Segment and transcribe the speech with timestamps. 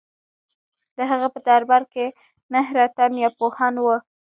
[0.97, 2.05] د هغه په دربار کې
[2.51, 3.95] نهه رتن یا پوهان وو.